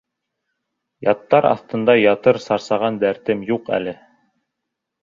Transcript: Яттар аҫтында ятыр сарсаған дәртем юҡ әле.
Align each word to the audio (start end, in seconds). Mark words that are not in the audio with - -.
Яттар 1.09 1.47
аҫтында 1.51 1.97
ятыр 1.99 2.41
сарсаған 2.47 3.01
дәртем 3.05 3.49
юҡ 3.53 3.73
әле. 3.81 3.97